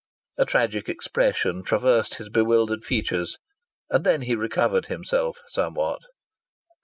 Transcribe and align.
A 0.39 0.45
tragic 0.45 0.89
expression 0.89 1.61
traversed 1.61 2.15
his 2.15 2.27
bewildered 2.29 2.83
features 2.83 3.37
and 3.91 4.03
then 4.03 4.23
he 4.23 4.33
recovered 4.33 4.87
himself 4.87 5.37
somewhat. 5.45 5.99